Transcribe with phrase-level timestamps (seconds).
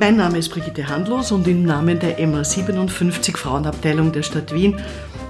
[0.00, 4.80] Mein Name ist Brigitte Handlos und im Namen der MA 57 Frauenabteilung der Stadt Wien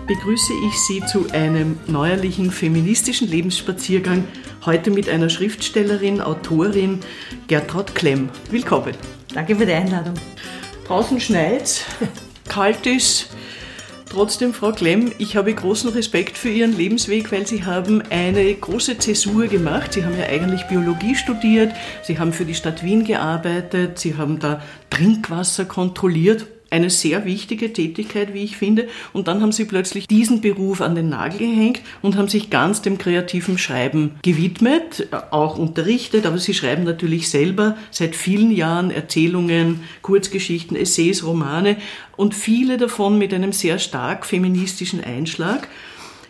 [0.07, 4.25] begrüße ich Sie zu einem neuerlichen feministischen Lebensspaziergang,
[4.67, 7.00] heute mit einer Schriftstellerin, Autorin,
[7.46, 8.29] Gertraud Klemm.
[8.50, 8.93] Willkommen.
[9.32, 10.12] Danke für die Einladung.
[10.87, 11.87] Draußen schneit,
[12.46, 13.30] kalt ist.
[14.11, 18.96] Trotzdem, Frau Klemm, ich habe großen Respekt für Ihren Lebensweg, weil Sie haben eine große
[18.99, 19.93] Zäsur gemacht.
[19.93, 24.39] Sie haben ja eigentlich Biologie studiert, Sie haben für die Stadt Wien gearbeitet, Sie haben
[24.39, 28.89] da Trinkwasser kontrolliert, eine sehr wichtige Tätigkeit, wie ich finde.
[29.13, 32.83] Und dann haben sie plötzlich diesen Beruf an den Nagel gehängt und haben sich ganz
[32.83, 39.81] dem kreativen Schreiben gewidmet, auch unterrichtet, aber sie schreiben natürlich selber seit vielen Jahren Erzählungen,
[40.03, 41.77] Kurzgeschichten, Essays, Romane
[42.17, 45.69] und viele davon mit einem sehr stark feministischen Einschlag.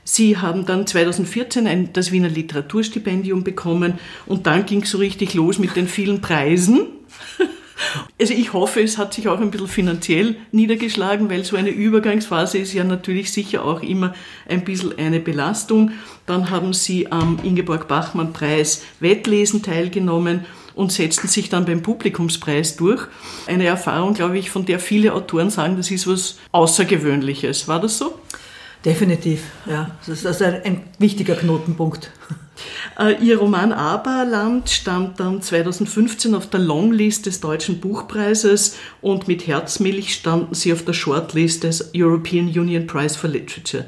[0.04, 5.34] Sie haben dann 2014 ein, das Wiener Literaturstipendium bekommen und dann ging es so richtig
[5.34, 6.86] los mit den vielen Preisen.
[8.20, 12.58] Also ich hoffe, es hat sich auch ein bisschen finanziell niedergeschlagen, weil so eine Übergangsphase
[12.58, 14.14] ist ja natürlich sicher auch immer
[14.48, 15.92] ein bisschen eine Belastung.
[16.26, 23.06] Dann haben Sie am Ingeborg-Bachmann-Preis Wettlesen teilgenommen und setzten sich dann beim Publikumspreis durch.
[23.46, 27.66] Eine Erfahrung, glaube ich, von der viele Autoren sagen, das ist was Außergewöhnliches.
[27.66, 28.18] War das so?
[28.84, 29.90] Definitiv, ja.
[30.06, 32.10] Das ist ein, ein wichtiger Knotenpunkt.
[32.98, 39.46] Äh, ihr Roman Aberland stand dann 2015 auf der Longlist des Deutschen Buchpreises und mit
[39.46, 43.86] Herzmilch standen sie auf der Shortlist des European Union Prize for Literature.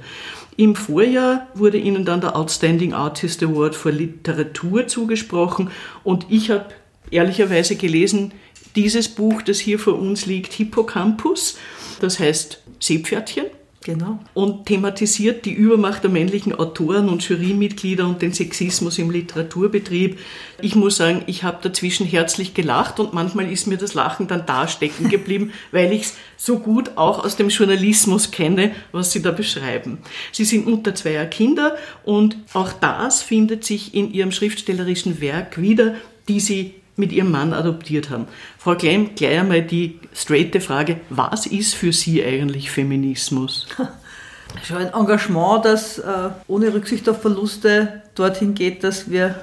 [0.56, 5.70] Im Vorjahr wurde ihnen dann der Outstanding Artist Award für Literatur zugesprochen
[6.04, 6.66] und ich habe
[7.10, 8.32] ehrlicherweise gelesen,
[8.76, 11.58] dieses Buch, das hier vor uns liegt, Hippocampus,
[12.00, 13.46] das heißt Seepferdchen
[13.82, 14.18] Genau.
[14.34, 20.18] Und thematisiert die Übermacht der männlichen Autoren und Jurymitglieder und den Sexismus im Literaturbetrieb.
[20.60, 24.44] Ich muss sagen, ich habe dazwischen herzlich gelacht und manchmal ist mir das Lachen dann
[24.44, 29.22] da stecken geblieben, weil ich es so gut auch aus dem Journalismus kenne, was Sie
[29.22, 29.98] da beschreiben.
[30.30, 31.74] Sie sind Mutter zweier Kinder
[32.04, 35.94] und auch das findet sich in Ihrem schriftstellerischen Werk wieder,
[36.28, 38.28] die Sie mit ihrem Mann adoptiert haben.
[38.58, 43.66] Frau Klemm, gleich einmal die straighte Frage, was ist für Sie eigentlich Feminismus?
[44.62, 49.36] Schon ein Engagement, das äh, ohne Rücksicht auf Verluste dorthin geht, dass wir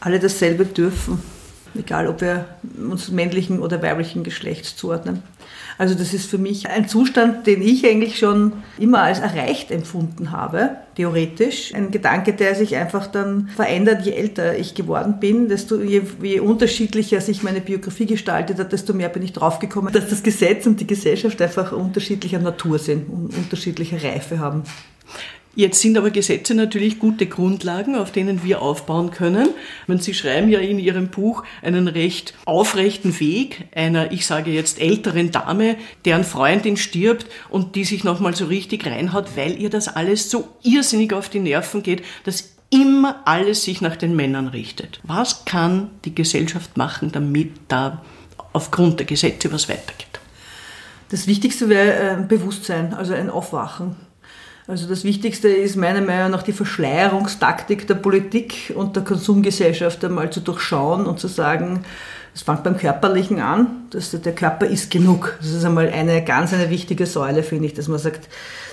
[0.00, 1.22] alle dasselbe dürfen,
[1.78, 2.46] egal ob wir
[2.90, 5.22] uns männlichen oder weiblichen Geschlechts zuordnen.
[5.78, 10.32] Also das ist für mich ein Zustand, den ich eigentlich schon immer als erreicht empfunden
[10.32, 11.74] habe, theoretisch.
[11.74, 16.40] Ein Gedanke, der sich einfach dann verändert, je älter ich geworden bin, desto je, je
[16.40, 20.80] unterschiedlicher sich meine Biografie gestaltet hat, desto mehr bin ich draufgekommen, dass das Gesetz und
[20.80, 24.62] die Gesellschaft einfach unterschiedlicher Natur sind und unterschiedliche Reife haben.
[25.56, 29.48] Jetzt sind aber Gesetze natürlich gute Grundlagen, auf denen wir aufbauen können.
[29.86, 34.78] Meine, Sie schreiben ja in Ihrem Buch einen recht aufrechten Weg einer, ich sage jetzt,
[34.78, 39.88] älteren Dame, deren Freundin stirbt und die sich nochmal so richtig reinhaut, weil ihr das
[39.88, 45.00] alles so irrsinnig auf die Nerven geht, dass immer alles sich nach den Männern richtet.
[45.04, 48.04] Was kann die Gesellschaft machen, damit da
[48.52, 50.20] aufgrund der Gesetze was weitergeht?
[51.08, 53.96] Das Wichtigste wäre ein Bewusstsein, also ein Aufwachen.
[54.68, 60.30] Also das Wichtigste ist meiner Meinung nach die Verschleierungstaktik der Politik und der Konsumgesellschaft einmal
[60.30, 61.84] zu durchschauen und zu sagen,
[62.34, 65.38] es fängt beim Körperlichen an, dass der Körper ist genug.
[65.40, 68.28] Das ist einmal eine ganz eine wichtige Säule, finde ich, dass man sagt,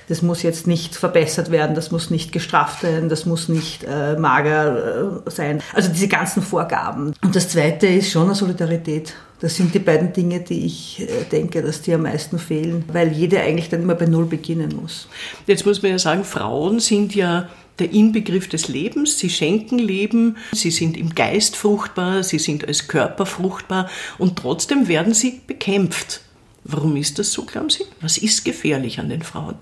[0.08, 4.16] das muss jetzt nicht verbessert werden, das muss nicht gestraft werden, das muss nicht äh,
[4.16, 5.62] mager äh, sein.
[5.72, 7.14] Also diese ganzen Vorgaben.
[7.22, 9.14] Und das Zweite ist schon eine Solidarität.
[9.44, 13.12] Das sind die beiden Dinge, die ich äh, denke, dass die am meisten fehlen, weil
[13.12, 15.06] jede eigentlich dann immer bei Null beginnen muss.
[15.46, 19.18] Jetzt muss man ja sagen, Frauen sind ja der Inbegriff des Lebens.
[19.18, 24.88] Sie schenken Leben, sie sind im Geist fruchtbar, sie sind als Körper fruchtbar und trotzdem
[24.88, 26.22] werden sie bekämpft.
[26.64, 27.84] Warum ist das so, glauben Sie?
[28.00, 29.56] Was ist gefährlich an den Frauen?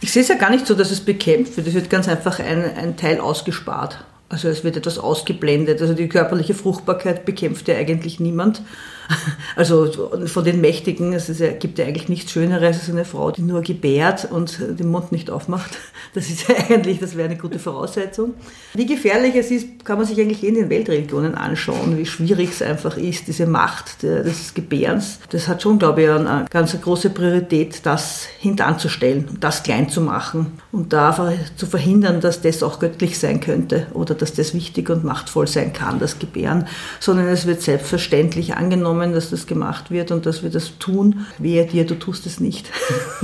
[0.00, 1.66] Ich sehe es ja gar nicht so, dass es bekämpft wird.
[1.66, 4.04] Es wird ganz einfach ein, ein Teil ausgespart.
[4.28, 5.80] Also es wird etwas ausgeblendet.
[5.80, 8.62] Also die körperliche Fruchtbarkeit bekämpft ja eigentlich niemand.
[9.56, 13.40] Also von den Mächtigen, es ja, gibt ja eigentlich nichts Schöneres als eine Frau, die
[13.40, 15.70] nur gebärt und den Mund nicht aufmacht.
[16.14, 18.34] Das ist ja eigentlich, das wäre eine gute Voraussetzung.
[18.72, 22.62] Wie gefährlich es ist, kann man sich eigentlich in den Weltreligionen anschauen, wie schwierig es
[22.62, 25.18] einfach ist, diese Macht des Gebärens.
[25.28, 30.58] Das hat schon, glaube ich, eine ganz große Priorität, das hintanzustellen, das klein zu machen
[30.72, 35.04] und da zu verhindern, dass das auch göttlich sein könnte oder dass das wichtig und
[35.04, 36.66] machtvoll sein kann, das Gebären,
[36.98, 41.26] sondern es wird selbstverständlich angenommen angenommen, dass das gemacht wird und dass wir das tun.
[41.38, 42.70] Wehe dir, du tust es nicht.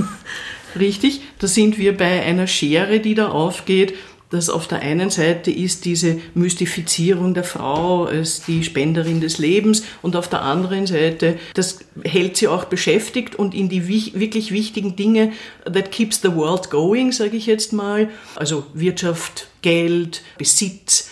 [0.79, 3.93] Richtig, da sind wir bei einer Schere, die da aufgeht.
[4.29, 9.83] dass auf der einen Seite ist diese Mystifizierung der Frau als die Spenderin des Lebens
[10.01, 14.95] und auf der anderen Seite, das hält sie auch beschäftigt und in die wirklich wichtigen
[14.95, 15.33] Dinge,
[15.65, 21.11] that keeps the world going, sage ich jetzt mal, also Wirtschaft, Geld, Besitz,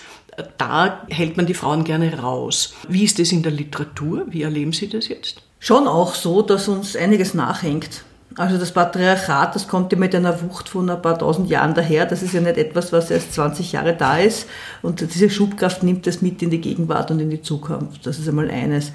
[0.57, 2.73] da hält man die Frauen gerne raus.
[2.87, 4.25] Wie ist das in der Literatur?
[4.29, 5.41] Wie erleben Sie das jetzt?
[5.59, 8.03] Schon auch so, dass uns einiges nachhängt.
[8.37, 12.05] Also das Patriarchat, das kommt ja mit einer Wucht von ein paar tausend Jahren daher.
[12.05, 14.47] Das ist ja nicht etwas, was erst 20 Jahre da ist.
[14.81, 18.05] Und diese Schubkraft nimmt das mit in die Gegenwart und in die Zukunft.
[18.05, 18.93] Das ist einmal eines.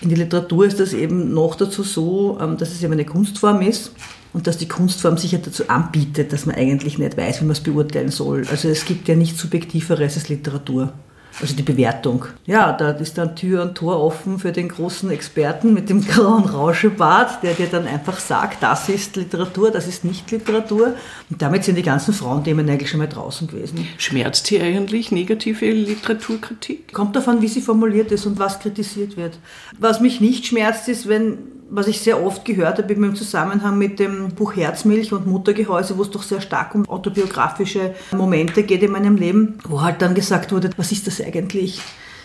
[0.00, 3.60] In der Literatur ist das eben noch dazu so, ähm, dass es eben eine Kunstform
[3.60, 3.92] ist
[4.32, 7.52] und dass die Kunstform sich ja dazu anbietet, dass man eigentlich nicht weiß, wie man
[7.52, 8.46] es beurteilen soll.
[8.50, 10.92] Also es gibt ja nichts Subjektiveres als Literatur
[11.40, 12.24] also die Bewertung.
[12.46, 16.44] Ja, da ist dann Tür und Tor offen für den großen Experten mit dem grauen
[16.44, 20.94] Rauschebart, der dir dann einfach sagt, das ist Literatur, das ist nicht Literatur.
[21.30, 23.86] Und damit sind die ganzen Frauenthemen eigentlich schon mal draußen gewesen.
[23.98, 26.92] Schmerzt Sie eigentlich negative Literaturkritik?
[26.92, 29.38] Kommt davon, wie sie formuliert ist und was kritisiert wird.
[29.78, 31.38] Was mich nicht schmerzt, ist, wenn
[31.70, 36.02] was ich sehr oft gehört habe im Zusammenhang mit dem Buch Herzmilch und Muttergehäuse, wo
[36.02, 40.52] es doch sehr stark um autobiografische Momente geht in meinem Leben, wo halt dann gesagt
[40.52, 41.80] wurde, was ist das eigentlich?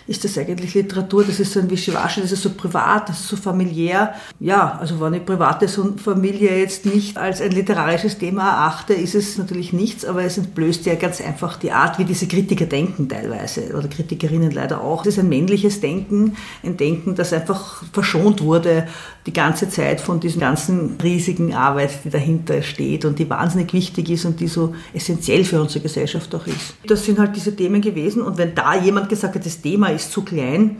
[0.07, 1.23] Ist das eigentlich Literatur?
[1.23, 4.13] Das ist so ein Wischiwaschi, das ist so privat, das ist so familiär.
[4.39, 9.37] Ja, also wenn ich private Familie jetzt nicht als ein literarisches Thema erachte, ist es
[9.37, 13.73] natürlich nichts, aber es entblößt ja ganz einfach die Art, wie diese Kritiker denken teilweise
[13.75, 15.01] oder Kritikerinnen leider auch.
[15.01, 18.87] Es ist ein männliches Denken, ein Denken, das einfach verschont wurde
[19.25, 24.09] die ganze Zeit von diesen ganzen riesigen Arbeit, die dahinter steht und die wahnsinnig wichtig
[24.09, 26.75] ist und die so essentiell für unsere Gesellschaft auch ist.
[26.85, 30.11] Das sind halt diese Themen gewesen und wenn da jemand gesagt hat, das Thema ist
[30.11, 30.77] zu klein,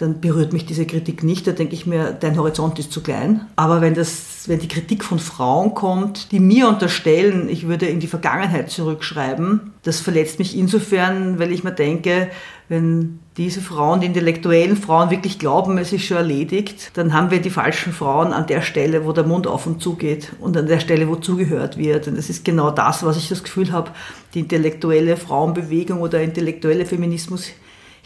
[0.00, 1.46] dann berührt mich diese Kritik nicht.
[1.46, 3.42] Da denke ich mir, dein Horizont ist zu klein.
[3.56, 8.00] Aber wenn, das, wenn die Kritik von Frauen kommt, die mir unterstellen, ich würde in
[8.00, 12.30] die Vergangenheit zurückschreiben, das verletzt mich insofern, weil ich mir denke,
[12.70, 17.40] wenn diese Frauen, die intellektuellen Frauen wirklich glauben, es ist schon erledigt, dann haben wir
[17.40, 20.66] die falschen Frauen an der Stelle, wo der Mund auf und zu geht und an
[20.66, 22.08] der Stelle, wo zugehört wird.
[22.08, 23.90] Und das ist genau das, was ich das Gefühl habe,
[24.32, 27.50] die intellektuelle Frauenbewegung oder intellektuelle Feminismus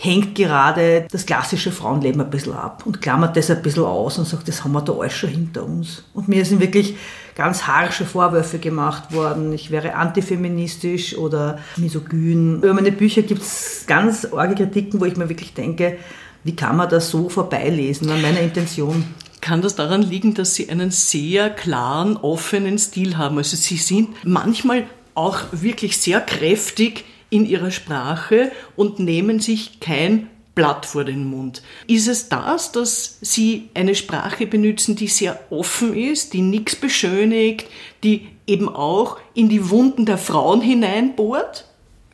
[0.05, 4.27] hängt gerade das klassische Frauenleben ein bisschen ab und klammert das ein bisschen aus und
[4.27, 6.05] sagt, das haben wir da alles schon hinter uns.
[6.13, 6.97] Und mir sind wirklich
[7.35, 9.53] ganz harsche Vorwürfe gemacht worden.
[9.55, 12.59] Ich wäre antifeministisch oder misogyn.
[12.59, 15.97] Über meine Bücher gibt es ganz arge Kritiken, wo ich mir wirklich denke,
[16.45, 19.05] wie kann man das so vorbeilesen an meiner Intention?
[19.41, 23.39] Kann das daran liegen, dass Sie einen sehr klaren, offenen Stil haben?
[23.39, 24.85] Also Sie sind manchmal
[25.15, 27.05] auch wirklich sehr kräftig
[27.35, 31.63] in ihrer Sprache und nehmen sich kein Blatt vor den Mund.
[31.89, 37.67] Ist es das, dass Sie eine Sprache benutzen, die sehr offen ist, die nichts beschönigt,
[38.05, 41.65] die eben auch in die Wunden der Frauen hineinbohrt?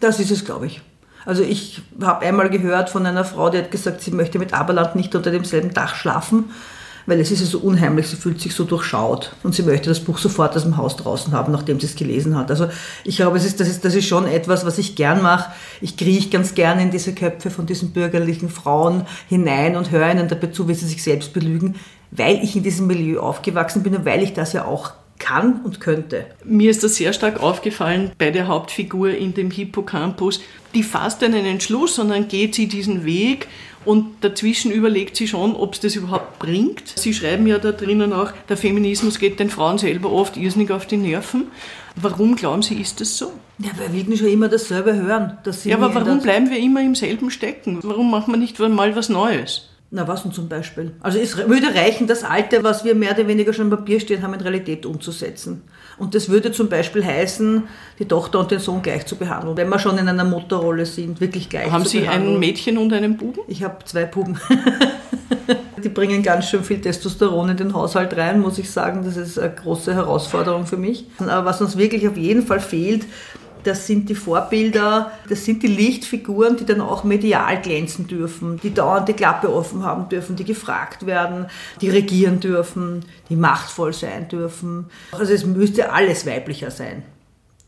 [0.00, 0.80] Das ist es, glaube ich.
[1.26, 4.96] Also ich habe einmal gehört von einer Frau, die hat gesagt, sie möchte mit Aberland
[4.96, 6.46] nicht unter demselben Dach schlafen
[7.06, 10.00] weil es ist ja so unheimlich, sie fühlt sich so durchschaut und sie möchte das
[10.00, 12.50] Buch sofort aus dem Haus draußen haben, nachdem sie es gelesen hat.
[12.50, 12.68] Also
[13.04, 15.50] ich glaube, es ist, das, ist, das ist schon etwas, was ich gern mache.
[15.80, 20.28] Ich krieche ganz gern in diese Köpfe von diesen bürgerlichen Frauen hinein und höre ihnen
[20.28, 21.76] dabei zu, wie sie sich selbst belügen,
[22.10, 25.80] weil ich in diesem Milieu aufgewachsen bin und weil ich das ja auch kann und
[25.80, 26.26] könnte.
[26.44, 30.40] Mir ist das sehr stark aufgefallen bei der Hauptfigur in dem Hippocampus.
[30.74, 33.46] Die fasst einen Entschluss und dann geht sie diesen Weg
[33.84, 36.98] und dazwischen überlegt sie schon, ob es das überhaupt bringt.
[36.98, 40.86] Sie schreiben ja da drinnen auch, der Feminismus geht den Frauen selber oft irrsinnig auf
[40.86, 41.46] die Nerven.
[41.96, 43.32] Warum glauben Sie, ist das so?
[43.58, 45.38] Ja, weil wir schon immer dasselbe hören.
[45.64, 47.78] ja, aber warum bleiben wir immer im selben Stecken?
[47.82, 49.70] Warum machen wir nicht mal was Neues?
[49.92, 50.92] Na, was denn zum Beispiel?
[51.00, 54.22] Also es würde reichen, das Alte, was wir mehr oder weniger schon im Papier stehen
[54.22, 55.62] haben, in Realität umzusetzen.
[56.00, 57.64] Und das würde zum Beispiel heißen,
[57.98, 61.20] die Tochter und den Sohn gleich zu behandeln, wenn wir schon in einer Mutterrolle sind,
[61.20, 62.22] wirklich gleich haben zu Sie behandeln.
[62.22, 63.42] Haben Sie ein Mädchen und einen Buben?
[63.48, 64.40] Ich habe zwei Buben.
[65.84, 69.02] die bringen ganz schön viel Testosteron in den Haushalt rein, muss ich sagen.
[69.04, 71.06] Das ist eine große Herausforderung für mich.
[71.18, 73.04] Aber was uns wirklich auf jeden Fall fehlt,
[73.64, 78.72] das sind die Vorbilder, das sind die Lichtfiguren, die dann auch medial glänzen dürfen, die
[78.72, 81.46] dauernd die Klappe offen haben dürfen, die gefragt werden,
[81.80, 84.86] die regieren dürfen, die machtvoll sein dürfen.
[85.12, 87.02] Also es müsste alles weiblicher sein.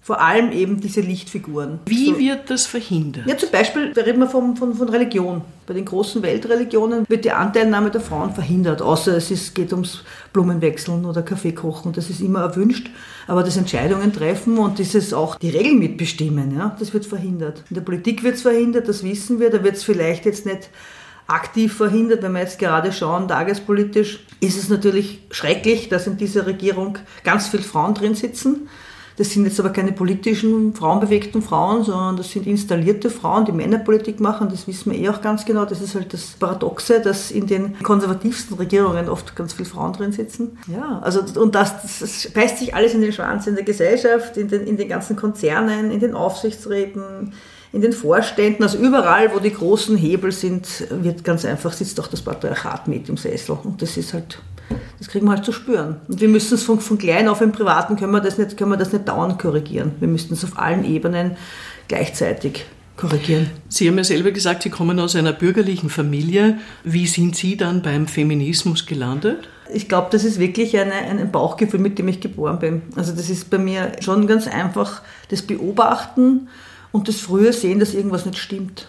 [0.04, 1.78] Vor allem eben diese Lichtfiguren.
[1.86, 2.18] Wie so.
[2.18, 3.24] wird das verhindert?
[3.24, 5.42] Ja, zum Beispiel, da reden wir von, von, von Religion.
[5.64, 10.02] Bei den großen Weltreligionen wird die Anteilnahme der Frauen verhindert, außer es ist, geht ums
[10.32, 11.92] Blumenwechseln oder Kaffee kochen.
[11.92, 12.90] Das ist immer erwünscht.
[13.28, 17.62] Aber das Entscheidungen treffen und dieses auch die Regeln mitbestimmen, ja, das wird verhindert.
[17.70, 19.50] In der Politik wird es verhindert, das wissen wir.
[19.50, 20.68] Da wird es vielleicht jetzt nicht
[21.28, 22.24] aktiv verhindert.
[22.24, 27.46] Wenn wir jetzt gerade schauen, tagespolitisch, ist es natürlich schrecklich, dass in dieser Regierung ganz
[27.46, 28.68] viele Frauen drin sitzen
[29.16, 34.20] Das sind jetzt aber keine politischen, frauenbewegten Frauen, sondern das sind installierte Frauen, die Männerpolitik
[34.20, 34.48] machen.
[34.50, 35.64] Das wissen wir eh auch ganz genau.
[35.64, 40.12] Das ist halt das Paradoxe, dass in den konservativsten Regierungen oft ganz viele Frauen drin
[40.12, 40.58] sitzen.
[40.66, 44.48] Ja, also, und das, das beißt sich alles in den Schwanz in der Gesellschaft, in
[44.48, 47.32] den, in den ganzen Konzernen, in den Aufsichtsräten,
[47.72, 52.06] in den Vorständen, also überall, wo die großen Hebel sind, wird ganz einfach, sitzt auch
[52.06, 53.56] das Patriarchat mit im Sessel.
[53.64, 54.38] Und das ist halt,
[54.98, 55.96] das kriegen wir halt zu spüren.
[56.08, 58.70] Und wir müssen es von, von klein auf im Privaten, können wir, das nicht, können
[58.70, 59.92] wir das nicht dauernd korrigieren.
[60.00, 61.36] Wir müssen es auf allen Ebenen
[61.88, 62.64] gleichzeitig
[62.96, 63.50] korrigieren.
[63.68, 66.58] Sie haben ja selber gesagt, Sie kommen aus einer bürgerlichen Familie.
[66.84, 69.48] Wie sind Sie dann beim Feminismus gelandet?
[69.72, 72.82] Ich glaube, das ist wirklich eine, ein Bauchgefühl, mit dem ich geboren bin.
[72.94, 76.48] Also das ist bei mir schon ganz einfach das Beobachten
[76.92, 78.88] und das frühe Sehen, dass irgendwas nicht stimmt.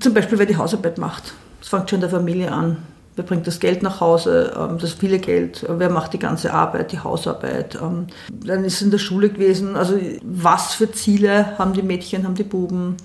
[0.00, 1.34] Zum Beispiel, wer die Hausarbeit macht.
[1.60, 2.78] Das fängt schon in der Familie an.
[3.16, 6.92] Wer bringt das Geld nach Hause, ähm, das viele Geld, wer macht die ganze Arbeit,
[6.92, 7.78] die Hausarbeit.
[7.80, 12.24] Ähm, dann ist es in der Schule gewesen, also was für Ziele haben die Mädchen,
[12.24, 12.96] haben die Buben,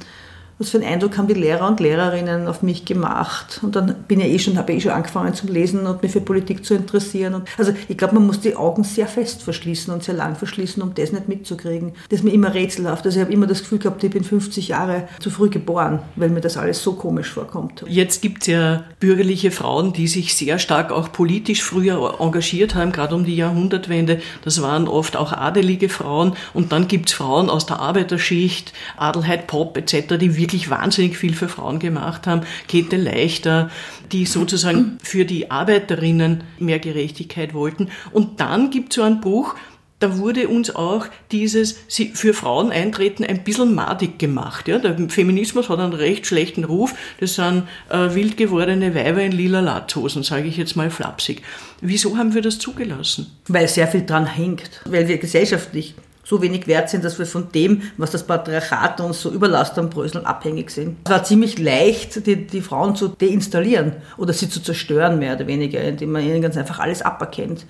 [0.60, 3.62] was für einen Eindruck haben die Lehrer und Lehrerinnen auf mich gemacht.
[3.64, 6.12] Und dann bin ja eh schon, habe ich eh schon angefangen zu lesen und mich
[6.12, 7.34] für Politik zu interessieren.
[7.34, 10.84] Und also ich glaube, man muss die Augen sehr fest verschließen und sehr lang verschließen,
[10.84, 11.94] um das nicht mitzukriegen.
[12.10, 13.06] Das ist mir immer rätselhaft.
[13.06, 16.30] Also ich habe immer das Gefühl gehabt, ich bin 50 Jahre zu früh geboren, weil
[16.30, 17.86] mir das alles so komisch vorkommt.
[17.88, 22.92] Jetzt gibt es ja bürgerliche Frauen, die sich sehr stark auch politisch früher engagiert haben,
[22.92, 24.20] gerade um die Jahrhundertwende.
[24.44, 26.34] Das waren oft auch adelige Frauen.
[26.54, 31.16] Und dann gibt es Frauen aus der Arbeiterschicht, Adelheid Popp etc., die wirklich wirklich wahnsinnig
[31.16, 32.42] viel für Frauen gemacht haben.
[32.68, 33.70] Käthe Leichter,
[34.12, 37.90] die sozusagen für die Arbeiterinnen mehr Gerechtigkeit wollten.
[38.12, 39.54] Und dann gibt es so ein Buch,
[40.00, 41.78] da wurde uns auch dieses
[42.14, 44.68] für Frauen eintreten ein bisschen madig gemacht.
[44.68, 44.80] Ja?
[44.80, 46.96] Der Feminismus hat einen recht schlechten Ruf.
[47.20, 51.44] Das sind äh, wild gewordene Weiber in lila Latzhosen, sage ich jetzt mal flapsig.
[51.82, 53.38] Wieso haben wir das zugelassen?
[53.48, 55.94] Weil sehr viel dran hängt, weil wir gesellschaftlich
[56.30, 59.90] so wenig wert sind, dass wir von dem, was das Patriarchat uns so überlastet am
[59.90, 60.98] Bröseln, abhängig sind.
[61.06, 65.48] Es war ziemlich leicht, die, die Frauen zu deinstallieren oder sie zu zerstören, mehr oder
[65.48, 67.66] weniger, indem man ihnen ganz einfach alles aberkennt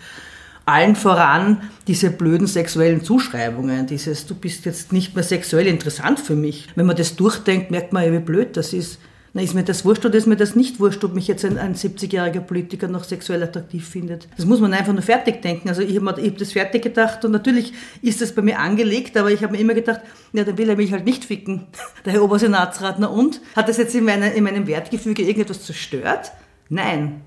[0.65, 6.35] allen voran diese blöden sexuellen Zuschreibungen, dieses du bist jetzt nicht mehr sexuell interessant für
[6.35, 6.67] mich.
[6.75, 8.99] Wenn man das durchdenkt, merkt man ja, wie blöd das ist.
[9.33, 11.57] Na, ist mir das wurscht oder ist mir das nicht wurscht, ob mich jetzt ein,
[11.59, 14.27] ein 70-jähriger Politiker noch sexuell attraktiv findet?
[14.37, 15.69] Das muss man einfach nur fertig denken.
[15.69, 19.29] Also ich habe hab das fertig gedacht und natürlich ist das bei mir angelegt, aber
[19.31, 20.01] ich habe mir immer gedacht,
[20.33, 21.67] ja, dann will er mich halt nicht ficken,
[22.05, 22.99] der Herr Obersenatsrat.
[22.99, 23.39] Na und?
[23.55, 26.31] Hat das jetzt in, meine, in meinem Wertgefüge irgendetwas zerstört?
[26.69, 27.21] Nein,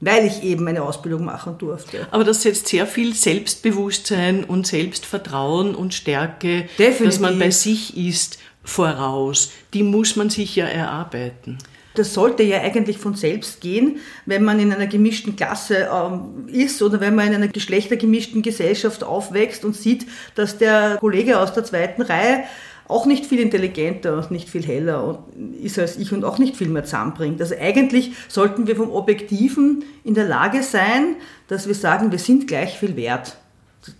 [0.00, 2.06] weil ich eben eine Ausbildung machen durfte.
[2.10, 7.06] Aber das setzt sehr viel Selbstbewusstsein und Selbstvertrauen und Stärke, Definitiv.
[7.06, 9.52] dass man bei sich ist voraus.
[9.72, 11.58] Die muss man sich ja erarbeiten.
[11.94, 16.82] Das sollte ja eigentlich von selbst gehen, wenn man in einer gemischten Klasse ähm, ist
[16.82, 21.64] oder wenn man in einer geschlechtergemischten Gesellschaft aufwächst und sieht, dass der Kollege aus der
[21.64, 22.44] zweiten Reihe
[22.86, 25.24] auch nicht viel intelligenter und nicht viel heller
[25.60, 27.40] ist als ich und auch nicht viel mehr zusammenbringt.
[27.40, 31.16] Also eigentlich sollten wir vom Objektiven in der Lage sein,
[31.48, 33.38] dass wir sagen, wir sind gleich viel wert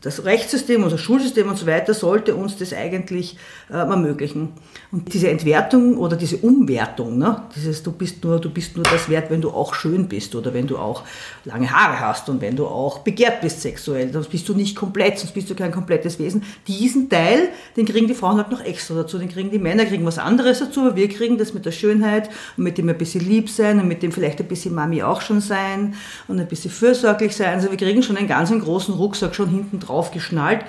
[0.00, 3.36] das Rechtssystem, unser Schulsystem und so weiter sollte uns das eigentlich
[3.70, 4.52] äh, ermöglichen.
[4.92, 9.08] Und diese Entwertung oder diese Umwertung, ne, dieses du bist nur, du bist nur das
[9.08, 11.02] wert, wenn du auch schön bist oder wenn du auch
[11.44, 15.18] lange Haare hast und wenn du auch begehrt bist sexuell, sonst bist du nicht komplett,
[15.18, 16.42] sonst bist du kein komplettes Wesen.
[16.66, 20.04] Diesen Teil, den kriegen die Frauen halt noch extra dazu, den kriegen die Männer, kriegen
[20.04, 23.26] was anderes dazu, aber wir kriegen das mit der Schönheit und mit dem ein bisschen
[23.26, 25.94] lieb sein und mit dem vielleicht ein bisschen Mami auch schon sein
[26.28, 27.54] und ein bisschen fürsorglich sein.
[27.54, 30.64] Also wir kriegen schon einen ganz großen Rucksack schon hinten hinten drauf geschnallt.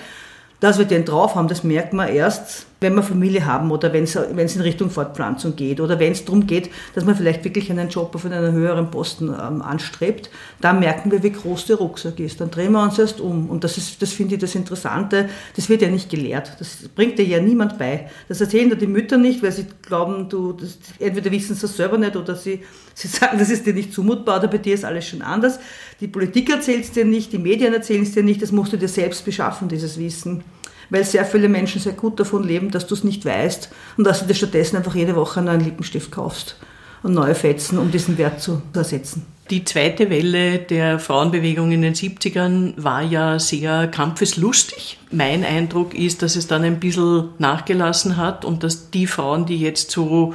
[0.59, 4.05] Dass wir den drauf haben, das merkt man erst, wenn wir Familie haben oder wenn
[4.05, 7.89] es in Richtung Fortpflanzung geht oder wenn es darum geht, dass man vielleicht wirklich einen
[7.89, 12.41] Job auf einen höheren Posten ähm, anstrebt, da merken wir, wie groß der Rucksack ist.
[12.41, 13.51] Dann drehen wir uns erst um.
[13.51, 15.29] Und das ist, das finde ich das Interessante.
[15.55, 16.51] Das wird ja nicht gelehrt.
[16.57, 18.09] Das bringt dir ja niemand bei.
[18.27, 21.77] Das erzählen dir die Mütter nicht, weil sie glauben, du, das, entweder wissen sie das
[21.77, 22.63] selber nicht oder sie,
[23.01, 25.59] sie sagen, das ist dir nicht zumutbar oder bei dir ist alles schon anders.
[26.01, 28.77] Die Politik erzählt es dir nicht, die Medien erzählen es dir nicht, das musst du
[28.77, 30.43] dir selbst beschaffen, dieses Wissen
[30.89, 34.21] weil sehr viele Menschen sehr gut davon leben, dass du es nicht weißt und dass
[34.21, 36.55] du dir stattdessen einfach jede Woche einen neuen Lippenstift kaufst
[37.03, 39.25] und neue Fetzen, um diesen Wert zu ersetzen.
[39.49, 44.97] Die zweite Welle der Frauenbewegung in den 70ern war ja sehr kampfeslustig.
[45.09, 49.57] Mein Eindruck ist, dass es dann ein bisschen nachgelassen hat und dass die Frauen, die
[49.57, 50.33] jetzt so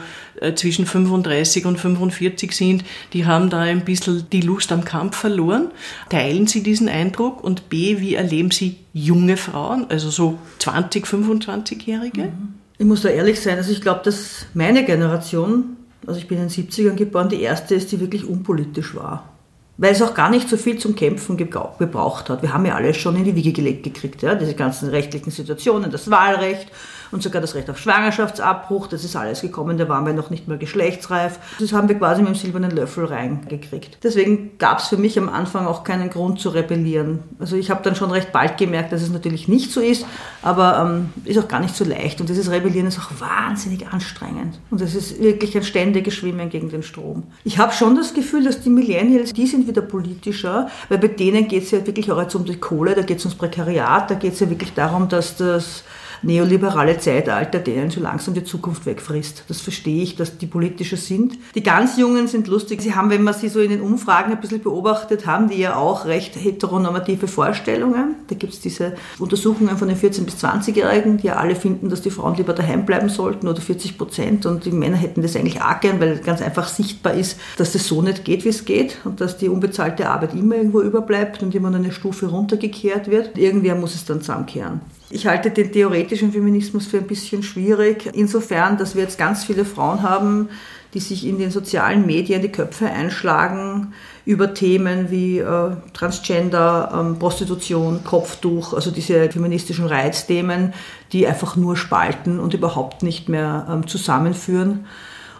[0.54, 5.70] zwischen 35 und 45 sind, die haben da ein bisschen die Lust am Kampf verloren.
[6.08, 7.42] Teilen Sie diesen Eindruck?
[7.42, 12.32] Und B, wie erleben Sie junge Frauen, also so 20, 25-Jährige?
[12.78, 16.49] Ich muss da ehrlich sein, also ich glaube, dass meine Generation also ich bin in
[16.49, 19.28] den 70ern geboren, die erste ist, die wirklich unpolitisch war.
[19.78, 22.42] weil es auch gar nicht so viel zum Kämpfen gebraucht hat.
[22.42, 24.34] Wir haben ja alles schon in die Wiege gelegt gekriegt, ja?
[24.34, 26.68] diese ganzen rechtlichen Situationen, das Wahlrecht
[27.12, 30.49] und sogar das Recht auf Schwangerschaftsabbruch, das ist alles gekommen, da waren wir noch nicht
[30.49, 31.38] mal geschlechtsreif.
[31.61, 33.99] Das haben wir quasi mit dem silbernen Löffel reingekriegt.
[34.02, 37.21] Deswegen gab es für mich am Anfang auch keinen Grund zu rebellieren.
[37.38, 40.07] Also ich habe dann schon recht bald gemerkt, dass es natürlich nicht so ist,
[40.40, 44.59] aber ähm, ist auch gar nicht so leicht und dieses Rebellieren ist auch wahnsinnig anstrengend
[44.71, 47.25] und es ist wirklich ein ständiges Schwimmen gegen den Strom.
[47.45, 51.49] Ich habe schon das Gefühl, dass die Millennials, die sind wieder politischer, weil bei denen
[51.49, 54.14] geht es ja wirklich auch jetzt um die Kohle, da geht es ums Prekariat, da
[54.14, 55.85] geht es ja wirklich darum, dass das
[56.23, 59.45] neoliberale Zeitalter, denen so langsam die Zukunft wegfrisst.
[59.49, 61.38] Das verstehe ich, dass die politischer sind.
[61.55, 62.81] Die ganz Jungen sind lustig.
[62.83, 65.76] Sie haben, wenn man sie so in den Umfragen ein bisschen beobachtet, haben die ja
[65.76, 68.17] auch recht heteronormative Vorstellungen.
[68.29, 72.02] Da gibt es diese Untersuchungen von den 14- bis 20-Jährigen, die ja alle finden, dass
[72.02, 75.61] die Frauen lieber daheim bleiben sollten oder 40 Prozent und die Männer hätten das eigentlich
[75.61, 78.99] auch gern, weil ganz einfach sichtbar ist, dass das so nicht geht, wie es geht
[79.05, 83.37] und dass die unbezahlte Arbeit immer irgendwo überbleibt und immer eine Stufe runtergekehrt wird.
[83.38, 84.81] Irgendwer muss es dann zusammenkehren.
[85.14, 89.66] Ich halte den theoretischen Feminismus für ein bisschen schwierig, insofern, dass wir jetzt ganz viele
[89.66, 90.49] Frauen haben,
[90.95, 93.92] die sich in den sozialen Medien die Köpfe einschlagen
[94.25, 100.73] über Themen wie äh, Transgender, ähm, Prostitution, Kopftuch, also diese feministischen Reizthemen,
[101.12, 104.87] die einfach nur spalten und überhaupt nicht mehr ähm, zusammenführen.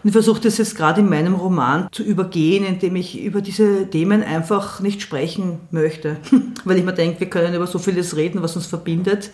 [0.03, 3.89] Und ich versuche das jetzt gerade in meinem Roman zu übergehen, indem ich über diese
[3.89, 6.17] Themen einfach nicht sprechen möchte.
[6.63, 9.31] Weil ich mir denke, wir können über so vieles reden, was uns verbindet.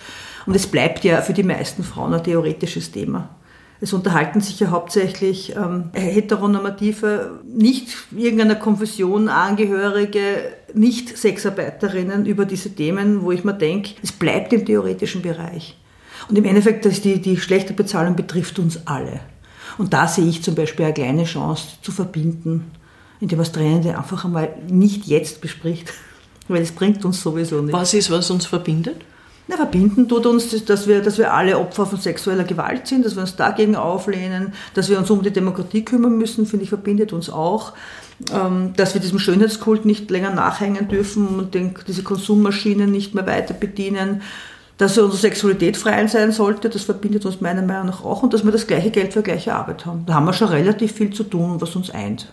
[0.49, 3.29] Und es bleibt ja für die meisten Frauen ein theoretisches Thema.
[3.81, 10.21] Es unterhalten sich ja hauptsächlich ähm, heteronormative, nicht irgendeiner Konfession angehörige,
[10.73, 15.77] nicht Sexarbeiterinnen über diese Themen, wo ich mir denke, es bleibt im theoretischen Bereich.
[16.29, 19.19] Und im Endeffekt, dass die, die schlechte Bezahlung betrifft uns alle.
[19.77, 22.71] Und da sehe ich zum Beispiel eine kleine Chance zu verbinden,
[23.19, 25.93] indem man das Trennende einfach einmal nicht jetzt bespricht,
[26.47, 27.71] weil es bringt uns sowieso nicht.
[27.71, 29.05] Was ist, was uns verbindet?
[29.49, 33.15] Na, verbinden tut uns, dass wir, dass wir alle Opfer von sexueller Gewalt sind, dass
[33.15, 37.13] wir uns dagegen auflehnen, dass wir uns um die Demokratie kümmern müssen, finde ich, verbindet
[37.13, 37.73] uns auch.
[38.31, 43.25] Ähm, dass wir diesem Schönheitskult nicht länger nachhängen dürfen und den, diese Konsummaschinen nicht mehr
[43.25, 44.21] weiter bedienen
[44.77, 48.45] dass unsere Sexualität frei sein sollte, das verbindet uns meiner Meinung nach auch und dass
[48.45, 50.05] wir das gleiche Geld für gleiche Arbeit haben.
[50.05, 52.31] Da haben wir schon relativ viel zu tun, was uns eint.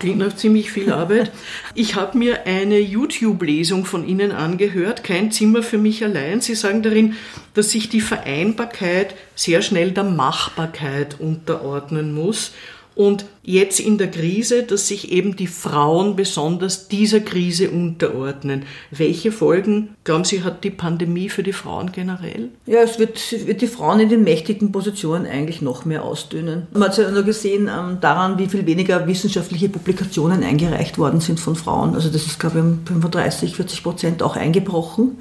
[0.00, 1.30] Klingt nach ziemlich viel Arbeit.
[1.74, 6.40] Ich habe mir eine YouTube-Lesung von Ihnen angehört, kein Zimmer für mich allein.
[6.40, 7.16] Sie sagen darin,
[7.52, 12.52] dass sich die Vereinbarkeit sehr schnell der Machbarkeit unterordnen muss
[13.00, 18.64] und jetzt in der Krise, dass sich eben die Frauen besonders dieser Krise unterordnen.
[18.90, 22.50] Welche Folgen, glauben Sie, hat die Pandemie für die Frauen generell?
[22.66, 26.66] Ja, es wird, wird die Frauen in den mächtigen Positionen eigentlich noch mehr ausdünnen.
[26.74, 31.22] Man hat es ja nur gesehen ähm, daran, wie viel weniger wissenschaftliche Publikationen eingereicht worden
[31.22, 31.94] sind von Frauen.
[31.94, 35.16] Also das ist, glaube ich, um 35, 40 Prozent auch eingebrochen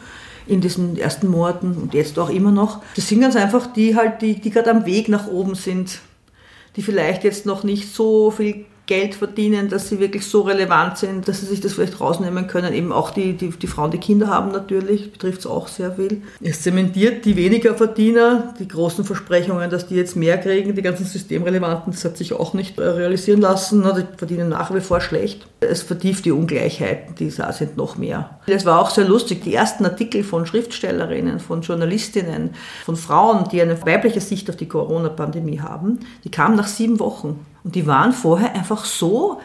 [0.47, 2.81] in diesen ersten Monaten und jetzt auch immer noch.
[2.97, 6.01] Das sind ganz einfach die halt, die, die gerade am Weg nach oben sind
[6.79, 11.27] die vielleicht jetzt noch nicht so viel Geld verdienen, dass sie wirklich so relevant sind,
[11.27, 12.73] dass sie sich das vielleicht rausnehmen können.
[12.73, 16.23] Eben auch die, die, die Frauen, die Kinder haben natürlich, betrifft es auch sehr viel.
[16.41, 21.05] Es zementiert die weniger Verdiener, die großen Versprechungen, dass die jetzt mehr kriegen, die ganzen
[21.05, 23.83] Systemrelevanten, das hat sich auch nicht realisieren lassen.
[23.83, 25.45] Die verdienen nach wie vor schlecht.
[25.59, 28.39] Es vertieft die Ungleichheiten, die da sind, noch mehr.
[28.47, 33.61] Es war auch sehr lustig, die ersten Artikel von Schriftstellerinnen, von Journalistinnen, von Frauen, die
[33.61, 37.45] eine weibliche Sicht auf die Corona-Pandemie haben, die kamen nach sieben Wochen.
[37.63, 39.39] Und die waren vorher einfach so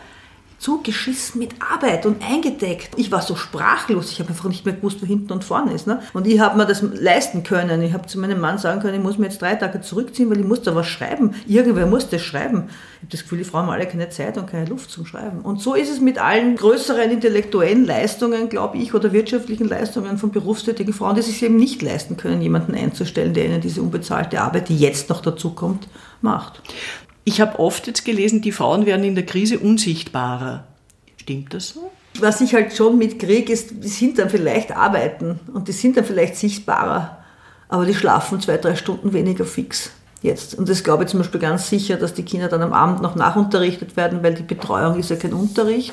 [0.64, 2.92] zugeschissen mit Arbeit und eingedeckt.
[2.96, 5.86] Ich war so sprachlos, ich habe einfach nicht mehr gewusst, wo hinten und vorne ist.
[5.86, 6.00] Ne?
[6.14, 7.82] Und ich habe mir das leisten können.
[7.82, 10.40] Ich habe zu meinem Mann sagen können, ich muss mir jetzt drei Tage zurückziehen, weil
[10.40, 11.34] ich muss da was schreiben.
[11.46, 12.68] Irgendwer muss das schreiben.
[12.68, 15.40] Ich habe das Gefühl, die Frauen haben alle keine Zeit und keine Luft zum Schreiben.
[15.42, 20.30] Und so ist es mit allen größeren intellektuellen Leistungen, glaube ich, oder wirtschaftlichen Leistungen von
[20.30, 24.70] berufstätigen Frauen, die sich eben nicht leisten können, jemanden einzustellen, der ihnen diese unbezahlte Arbeit,
[24.70, 25.88] die jetzt noch dazu kommt,
[26.22, 26.62] macht.
[27.24, 30.64] Ich habe oft jetzt gelesen, die Frauen werden in der Krise unsichtbarer.
[31.16, 31.90] Stimmt das so?
[32.20, 36.04] Was ich halt schon mitkriege, ist, die sind dann vielleicht arbeiten und die sind dann
[36.04, 37.18] vielleicht sichtbarer,
[37.68, 39.90] aber die schlafen zwei, drei Stunden weniger fix
[40.22, 40.54] jetzt.
[40.54, 43.16] Und das glaube ich zum Beispiel ganz sicher, dass die Kinder dann am Abend noch
[43.16, 45.92] nachunterrichtet werden, weil die Betreuung ist ja kein Unterricht.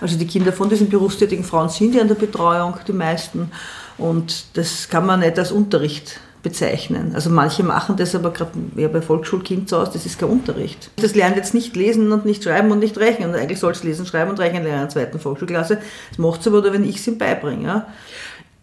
[0.00, 3.50] Also die Kinder von diesen berufstätigen Frauen sind ja in der Betreuung, die meisten.
[3.96, 7.12] Und das kann man nicht als Unterricht bezeichnen.
[7.14, 10.90] Also manche machen das aber gerade ja, bei Volksschulkind so aus, das ist kein Unterricht.
[10.96, 13.30] Das lernt jetzt nicht lesen und nicht schreiben und nicht rechnen.
[13.30, 15.78] Und eigentlich soll es lesen, schreiben und rechnen lernen in der zweiten Volksschulklasse.
[16.10, 17.64] Das macht es aber, wenn ich es ihm beibringe.
[17.66, 17.86] Ja.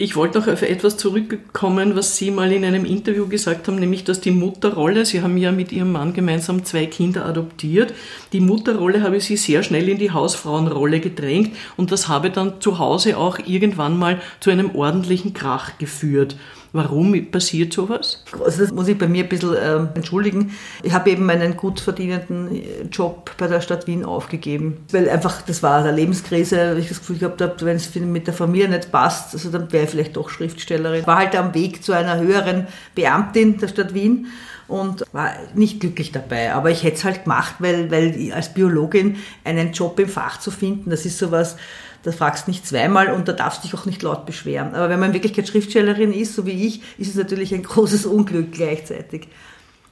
[0.01, 4.03] Ich wollte noch auf etwas zurückkommen, was Sie mal in einem Interview gesagt haben, nämlich,
[4.03, 7.93] dass die Mutterrolle, Sie haben ja mit Ihrem Mann gemeinsam zwei Kinder adoptiert,
[8.33, 12.79] die Mutterrolle habe Sie sehr schnell in die Hausfrauenrolle gedrängt und das habe dann zu
[12.79, 16.35] Hause auch irgendwann mal zu einem ordentlichen Krach geführt.
[16.73, 18.23] Warum passiert sowas?
[18.43, 20.51] Also das muss ich bei mir ein bisschen äh, entschuldigen.
[20.83, 25.41] Ich habe eben meinen gut verdienenden äh, Job bei der Stadt Wien aufgegeben, weil einfach,
[25.41, 28.91] das war eine Lebenskrise, ich das Gefühl gehabt habe, wenn es mit der Familie nicht
[28.91, 31.05] passt, also dann wäre ich vielleicht doch Schriftstellerin.
[31.05, 34.27] War halt am Weg zu einer höheren Beamtin der Stadt Wien
[34.69, 36.53] und war nicht glücklich dabei.
[36.53, 40.49] Aber ich hätte es halt gemacht, weil, weil als Biologin einen Job im Fach zu
[40.49, 41.57] finden, das ist sowas,
[42.03, 44.73] da fragst nicht zweimal und da darfst du dich auch nicht laut beschweren.
[44.73, 48.05] Aber wenn man in Wirklichkeit Schriftstellerin ist, so wie ich, ist es natürlich ein großes
[48.05, 49.27] Unglück gleichzeitig.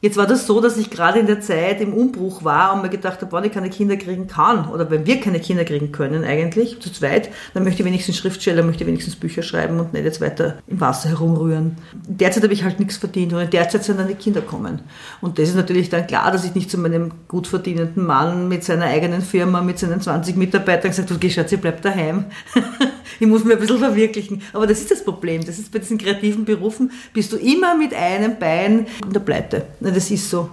[0.02, 2.90] Jetzt war das so, dass ich gerade in der Zeit im Umbruch war und mir
[2.90, 6.24] gedacht habe, wenn ich keine Kinder kriegen kann oder wenn wir keine Kinder kriegen können
[6.24, 10.06] eigentlich, zu zweit, dann möchte ich wenigstens Schriftsteller, möchte ich wenigstens Bücher schreiben und nicht
[10.06, 11.76] jetzt weiter im Wasser herumrühren.
[12.08, 14.80] Derzeit habe ich halt nichts verdient und in der Zeit sind dann die Kinder kommen.
[15.20, 18.64] Und das ist natürlich dann klar, dass ich nicht zu meinem gut verdienenden Mann mit
[18.64, 22.24] seiner eigenen Firma, mit seinen 20 Mitarbeitern gesagt habe, okay, Schatz, ihr bleibt daheim.
[23.20, 24.44] ich muss mir ein bisschen verwirklichen.
[24.54, 25.46] Aber das ist das Problem.
[25.46, 29.66] Das ist bei diesen kreativen Berufen, bist du immer mit einem Bein in der Pleite.
[29.94, 30.50] Das ist so.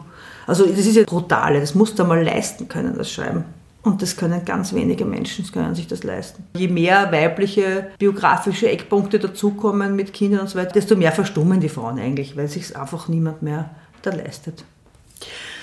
[0.47, 1.61] Also das ist ja brutal.
[1.61, 3.45] Das musst du mal leisten können, das Schreiben.
[3.83, 6.43] Und das können ganz wenige Menschen können sich das leisten.
[6.57, 11.69] Je mehr weibliche biografische Eckpunkte dazukommen mit Kindern und so weiter, desto mehr verstummen die
[11.69, 13.71] Frauen eigentlich, weil sich einfach niemand mehr
[14.03, 14.65] da leistet.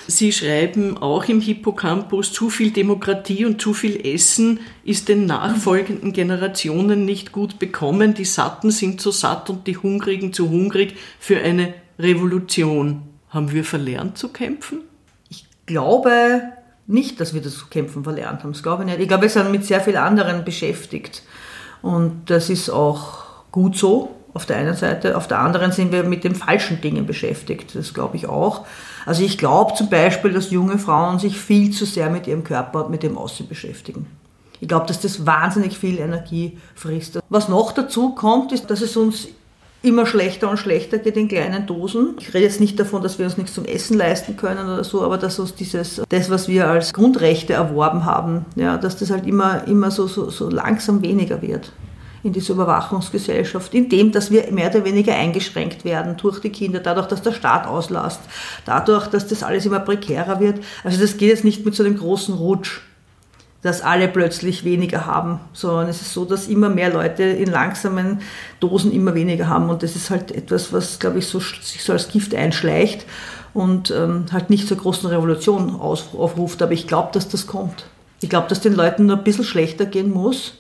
[0.08, 6.14] Sie schreiben auch im Hippocampus, zu viel Demokratie und zu viel Essen ist den nachfolgenden
[6.14, 8.14] Generationen nicht gut bekommen.
[8.14, 13.13] Die Satten sind zu satt und die Hungrigen zu hungrig für eine Revolution.
[13.34, 14.82] Haben wir verlernt zu kämpfen?
[15.30, 16.42] Ich glaube
[16.86, 18.54] nicht, dass wir das kämpfen verlernt haben.
[18.54, 19.00] Das glaube ich nicht.
[19.00, 21.24] Ich glaube, wir sind mit sehr vielen anderen beschäftigt.
[21.82, 25.18] Und das ist auch gut so auf der einen Seite.
[25.18, 27.76] Auf der anderen sind wir mit den falschen Dingen beschäftigt.
[27.76, 28.66] Das glaube ich auch.
[29.06, 32.86] Also ich glaube zum Beispiel, dass junge Frauen sich viel zu sehr mit ihrem Körper
[32.86, 34.06] und mit dem Aussehen beschäftigen.
[34.60, 37.20] Ich glaube, dass das wahnsinnig viel Energie frisst.
[37.30, 39.28] Was noch dazu kommt, ist, dass es uns
[39.84, 42.16] immer schlechter und schlechter geht in kleinen Dosen.
[42.20, 45.04] Ich rede jetzt nicht davon, dass wir uns nichts zum Essen leisten können oder so,
[45.04, 49.28] aber dass uns dieses, das, was wir als Grundrechte erworben haben, ja, dass das halt
[49.28, 51.72] immer, immer so, so, so langsam weniger wird
[52.24, 57.08] in dieser Überwachungsgesellschaft, indem dass wir mehr oder weniger eingeschränkt werden durch die Kinder, dadurch,
[57.08, 58.22] dass der Staat auslasst,
[58.66, 60.64] dadurch, dass das alles immer prekärer wird.
[60.86, 62.80] Also das geht jetzt nicht mit so einem großen Rutsch,
[63.64, 68.20] dass alle plötzlich weniger haben, sondern es ist so, dass immer mehr Leute in langsamen
[68.60, 69.70] Dosen immer weniger haben.
[69.70, 73.06] Und das ist halt etwas, was, glaube ich, so, sich so als Gift einschleicht
[73.54, 77.86] und ähm, halt nicht zur großen Revolution aufruft, aber ich glaube, dass das kommt.
[78.20, 80.58] Ich glaube, dass den Leuten nur ein bisschen schlechter gehen muss.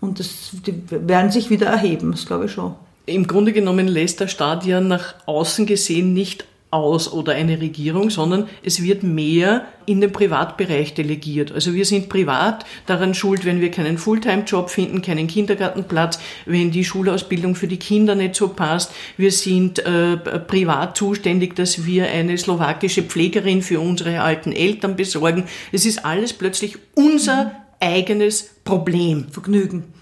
[0.00, 2.74] Und das, die werden sich wieder erheben, das glaube ich schon.
[3.04, 8.10] Im Grunde genommen lässt der Staat ja nach außen gesehen nicht aus oder eine Regierung,
[8.10, 11.50] sondern es wird mehr in den Privatbereich delegiert.
[11.50, 16.84] Also wir sind privat daran schuld, wenn wir keinen Fulltime-Job finden, keinen Kindergartenplatz, wenn die
[16.84, 18.92] Schulausbildung für die Kinder nicht so passt.
[19.16, 25.44] Wir sind äh, privat zuständig, dass wir eine slowakische Pflegerin für unsere alten Eltern besorgen.
[25.72, 29.26] Es ist alles plötzlich unser eigenes Problem.
[29.30, 29.99] Vergnügen.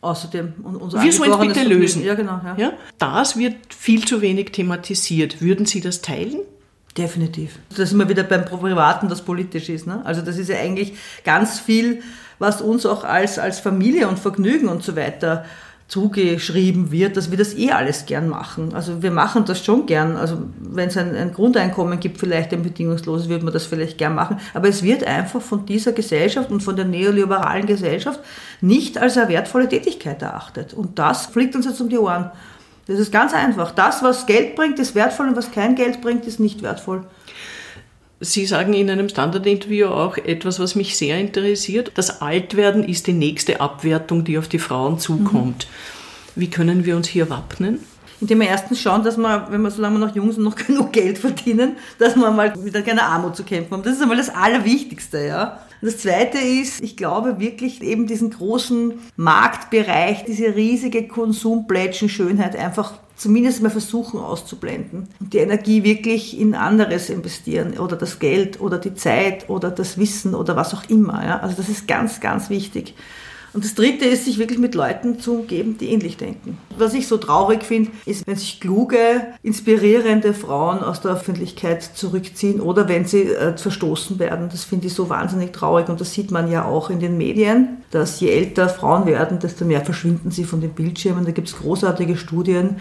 [0.00, 2.04] Außerdem unser Wir sollen es bitte lösen.
[2.04, 2.40] Ja, genau.
[2.44, 2.54] Ja.
[2.56, 2.72] Ja?
[2.98, 5.40] Das wird viel zu wenig thematisiert.
[5.40, 6.40] Würden Sie das teilen?
[6.96, 7.58] Definitiv.
[7.70, 9.86] Das ist immer wieder beim Privaten, das politisch ist.
[9.86, 10.00] Ne?
[10.04, 12.02] Also das ist ja eigentlich ganz viel,
[12.38, 15.44] was uns auch als, als Familie und Vergnügen und so weiter
[15.88, 18.74] zugeschrieben wird, dass wir das eh alles gern machen.
[18.74, 20.16] Also wir machen das schon gern.
[20.16, 24.16] Also wenn es ein, ein Grundeinkommen gibt, vielleicht ein bedingungsloses, würde man das vielleicht gern
[24.16, 24.38] machen.
[24.52, 28.18] Aber es wird einfach von dieser Gesellschaft und von der neoliberalen Gesellschaft
[28.60, 30.74] nicht als eine wertvolle Tätigkeit erachtet.
[30.74, 32.32] Und das fliegt uns jetzt um die Ohren.
[32.88, 33.70] Das ist ganz einfach.
[33.70, 37.04] Das, was Geld bringt, ist wertvoll und was kein Geld bringt, ist nicht wertvoll.
[38.20, 41.92] Sie sagen in einem Standardinterview auch etwas, was mich sehr interessiert.
[41.96, 45.66] Das Altwerden ist die nächste Abwertung, die auf die Frauen zukommt.
[45.66, 46.40] Mhm.
[46.40, 47.80] Wie können wir uns hier wappnen?
[48.20, 50.92] Indem wir erstens schauen, dass wir, wenn wir, solange wir noch jung sind, noch genug
[50.92, 53.82] Geld verdienen, dass wir mal wieder keine Armut zu kämpfen haben.
[53.82, 55.60] Das ist einmal das Allerwichtigste, ja.
[55.82, 63.62] Das zweite ist, ich glaube wirklich eben diesen großen Marktbereich, diese riesige Konsumplätschen-Schönheit einfach zumindest
[63.62, 68.94] mal versuchen auszublenden und die Energie wirklich in anderes investieren oder das Geld oder die
[68.94, 71.24] Zeit oder das Wissen oder was auch immer.
[71.24, 71.38] Ja?
[71.40, 72.94] Also das ist ganz, ganz wichtig.
[73.56, 76.58] Und das Dritte ist, sich wirklich mit Leuten zu umgeben, die ähnlich denken.
[76.76, 78.98] Was ich so traurig finde, ist, wenn sich kluge,
[79.42, 84.50] inspirierende Frauen aus der Öffentlichkeit zurückziehen oder wenn sie äh, verstoßen werden.
[84.50, 87.78] Das finde ich so wahnsinnig traurig und das sieht man ja auch in den Medien,
[87.92, 91.24] dass je älter Frauen werden, desto mehr verschwinden sie von den Bildschirmen.
[91.24, 92.76] Da gibt es großartige Studien.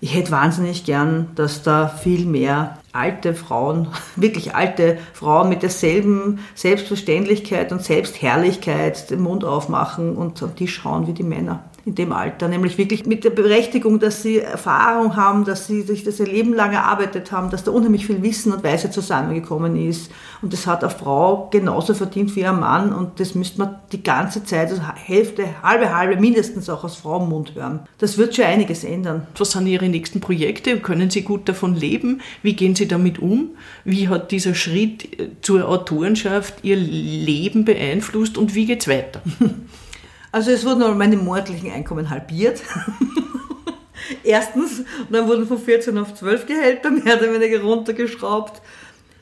[0.00, 6.40] Ich hätte wahnsinnig gern, dass da viel mehr alte Frauen, wirklich alte Frauen mit derselben
[6.54, 12.12] Selbstverständlichkeit und Selbstherrlichkeit den Mund aufmachen und auf die schauen wie die Männer in dem
[12.12, 16.26] Alter, nämlich wirklich mit der Berechtigung, dass sie Erfahrung haben, dass sie sich das ihr
[16.26, 20.10] Leben lang erarbeitet haben, dass da unheimlich viel Wissen und Weisheit zusammengekommen ist.
[20.42, 24.02] Und das hat eine Frau genauso verdient wie ein Mann und das müsste man die
[24.02, 27.80] ganze Zeit, also Hälfte, halbe, halbe mindestens auch aus Frauenmund hören.
[27.98, 29.26] Das wird schon einiges ändern.
[29.38, 30.78] Was sind Ihre nächsten Projekte?
[30.80, 32.20] Können Sie gut davon leben?
[32.42, 33.50] Wie gehen Sie damit um?
[33.84, 39.22] Wie hat dieser Schritt äh, zur Autorenschaft Ihr Leben beeinflusst und wie geht es weiter?
[40.32, 42.62] Also es wurden meine monatlichen Einkommen halbiert.
[44.22, 48.60] Erstens, dann wurden von 14 auf 12 Gehälter mehr oder weniger runtergeschraubt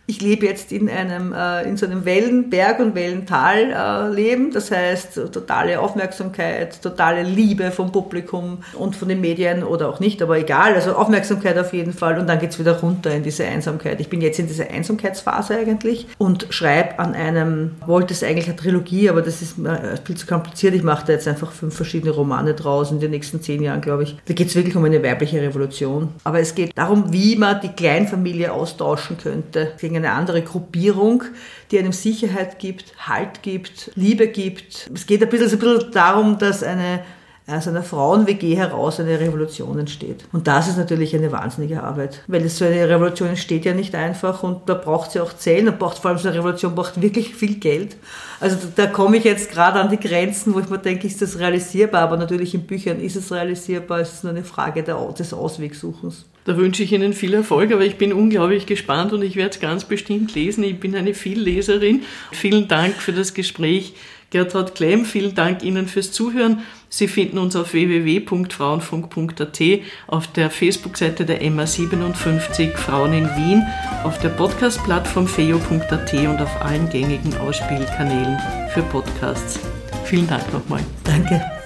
[0.09, 5.21] ich lebe jetzt in einem äh, in so einem Wellenberg und Wellental äh, das heißt
[5.33, 10.75] totale Aufmerksamkeit, totale Liebe vom Publikum und von den Medien oder auch nicht, aber egal,
[10.75, 14.01] also Aufmerksamkeit auf jeden Fall und dann geht's wieder runter in diese Einsamkeit.
[14.01, 18.57] Ich bin jetzt in dieser Einsamkeitsphase eigentlich und schreibe an einem, wollte es eigentlich eine
[18.57, 19.57] Trilogie, aber das ist
[20.05, 20.75] viel zu kompliziert.
[20.75, 24.05] Ich mache da jetzt einfach fünf verschiedene Romane draus in den nächsten zehn Jahren, glaube
[24.05, 24.17] ich.
[24.25, 26.09] Da geht's wirklich um eine weibliche Revolution.
[26.25, 31.23] Aber es geht darum, wie man die Kleinfamilie austauschen könnte gegen eine andere Gruppierung,
[31.71, 34.91] die einem Sicherheit gibt, Halt gibt, Liebe gibt.
[34.95, 37.01] Es geht ein bisschen, ein bisschen darum, dass eine
[37.49, 40.25] aus einer Frauen-WG heraus eine Revolution entsteht.
[40.33, 44.43] Und das ist natürlich eine wahnsinnige Arbeit, weil so eine Revolution entsteht ja nicht einfach
[44.43, 47.35] und da braucht sie auch Zellen und braucht vor allem so eine Revolution braucht wirklich
[47.35, 47.97] viel Geld.
[48.39, 51.23] Also da, da komme ich jetzt gerade an die Grenzen, wo ich mir denke, ist
[51.23, 52.03] das realisierbar?
[52.03, 56.27] Aber natürlich in Büchern ist es realisierbar, es ist nur eine Frage der, des Auswegsuchens.
[56.49, 59.61] Da wünsche ich Ihnen viel Erfolg, aber ich bin unglaublich gespannt und ich werde es
[59.61, 60.65] ganz bestimmt lesen.
[60.65, 62.05] Ich bin eine Vielleserin.
[62.33, 63.93] Vielen Dank für das Gespräch.
[64.31, 66.63] Gertrud Klemm, vielen Dank Ihnen fürs Zuhören.
[66.89, 69.61] Sie finden uns auf www.frauenfunk.at,
[70.07, 73.63] auf der Facebook-Seite der MA57 Frauen in Wien,
[74.05, 78.39] auf der Podcast-Plattform feo.at und auf allen gängigen Ausspielkanälen
[78.73, 79.61] für Podcasts.
[80.07, 80.81] Vielen Dank nochmal.
[81.05, 81.58] Danke.